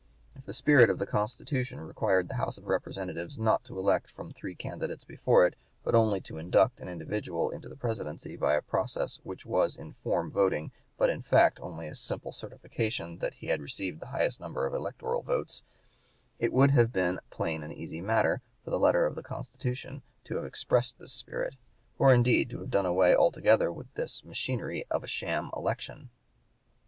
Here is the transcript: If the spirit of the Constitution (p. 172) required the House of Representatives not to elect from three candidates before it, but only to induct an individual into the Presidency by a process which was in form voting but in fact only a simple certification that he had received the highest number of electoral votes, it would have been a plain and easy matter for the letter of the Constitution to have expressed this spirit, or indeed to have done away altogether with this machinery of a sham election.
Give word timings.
If 0.35 0.45
the 0.47 0.53
spirit 0.55 0.89
of 0.89 0.97
the 0.97 1.05
Constitution 1.05 1.77
(p. 1.77 1.81
172) 1.83 1.87
required 1.87 2.27
the 2.27 2.43
House 2.43 2.57
of 2.57 2.65
Representatives 2.65 3.37
not 3.37 3.63
to 3.65 3.77
elect 3.77 4.09
from 4.09 4.31
three 4.31 4.55
candidates 4.55 5.03
before 5.03 5.45
it, 5.45 5.53
but 5.83 5.93
only 5.93 6.19
to 6.21 6.39
induct 6.39 6.79
an 6.79 6.87
individual 6.87 7.51
into 7.51 7.69
the 7.69 7.75
Presidency 7.75 8.35
by 8.35 8.55
a 8.55 8.63
process 8.63 9.19
which 9.21 9.45
was 9.45 9.75
in 9.75 9.93
form 9.93 10.31
voting 10.31 10.71
but 10.97 11.11
in 11.11 11.21
fact 11.21 11.59
only 11.61 11.87
a 11.87 11.93
simple 11.93 12.31
certification 12.31 13.19
that 13.19 13.35
he 13.35 13.47
had 13.49 13.61
received 13.61 13.99
the 13.99 14.07
highest 14.07 14.39
number 14.39 14.65
of 14.65 14.73
electoral 14.73 15.21
votes, 15.21 15.61
it 16.39 16.51
would 16.51 16.71
have 16.71 16.91
been 16.91 17.19
a 17.19 17.35
plain 17.35 17.61
and 17.61 17.71
easy 17.71 18.01
matter 18.01 18.41
for 18.65 18.71
the 18.71 18.79
letter 18.79 19.05
of 19.05 19.13
the 19.13 19.21
Constitution 19.21 20.01
to 20.23 20.35
have 20.37 20.45
expressed 20.45 20.97
this 20.97 21.13
spirit, 21.13 21.57
or 21.99 22.11
indeed 22.11 22.49
to 22.49 22.57
have 22.61 22.71
done 22.71 22.87
away 22.87 23.15
altogether 23.15 23.71
with 23.71 23.93
this 23.93 24.23
machinery 24.25 24.83
of 24.89 25.03
a 25.03 25.07
sham 25.07 25.51
election. 25.55 26.09